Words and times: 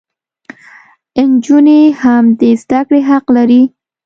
انجونې 1.19 1.81
هم 2.01 2.23
د 2.39 2.41
زدکړي 2.61 3.01
حق 3.09 3.25
لري 3.37 3.61